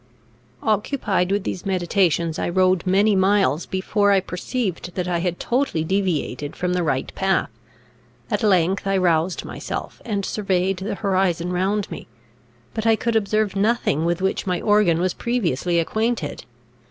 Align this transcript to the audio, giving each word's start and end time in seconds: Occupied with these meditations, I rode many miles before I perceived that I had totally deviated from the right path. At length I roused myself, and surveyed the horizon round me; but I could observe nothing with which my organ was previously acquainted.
Occupied 0.63 1.31
with 1.31 1.43
these 1.43 1.63
meditations, 1.63 2.39
I 2.39 2.49
rode 2.49 2.87
many 2.87 3.15
miles 3.15 3.67
before 3.67 4.11
I 4.11 4.19
perceived 4.19 4.95
that 4.95 5.07
I 5.07 5.19
had 5.19 5.39
totally 5.39 5.83
deviated 5.83 6.55
from 6.55 6.73
the 6.73 6.81
right 6.81 7.13
path. 7.13 7.51
At 8.31 8.41
length 8.41 8.87
I 8.87 8.97
roused 8.97 9.45
myself, 9.45 10.01
and 10.03 10.25
surveyed 10.25 10.77
the 10.77 10.95
horizon 10.95 11.53
round 11.53 11.91
me; 11.91 12.07
but 12.73 12.87
I 12.87 12.95
could 12.95 13.15
observe 13.15 13.55
nothing 13.55 14.03
with 14.03 14.23
which 14.23 14.47
my 14.47 14.59
organ 14.59 14.99
was 14.99 15.13
previously 15.13 15.77
acquainted. 15.77 16.45